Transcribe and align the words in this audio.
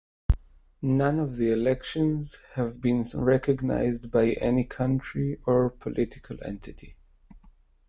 None 0.81 1.19
of 1.19 1.35
the 1.35 1.51
elections 1.51 2.39
have 2.53 2.81
been 2.81 3.03
recognized 3.13 4.09
by 4.09 4.31
any 4.41 4.63
country 4.63 5.37
or 5.45 5.69
political 5.69 6.37
entity. 6.43 6.97